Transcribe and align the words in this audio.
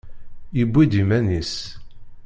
Yewwi-d 0.57 0.93
iman-is. 1.01 1.53